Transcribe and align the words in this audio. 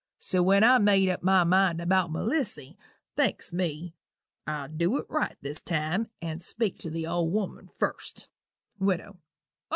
So 0.17 0.41
when 0.41 0.63
I 0.63 0.79
made 0.79 1.09
up 1.09 1.21
my 1.21 1.43
mind 1.43 1.79
about 1.79 2.11
Melissy, 2.11 2.75
thinks 3.15 3.53
me, 3.53 3.93
I'll 4.47 4.67
dew 4.67 4.97
it 4.97 5.05
right 5.07 5.37
this 5.41 5.59
time 5.59 6.07
and 6.23 6.41
speak 6.41 6.79
to 6.79 6.89
the 6.89 7.05
old 7.05 7.31
woman 7.31 7.69
first" 7.77 8.27
WIDOW. 8.79 9.17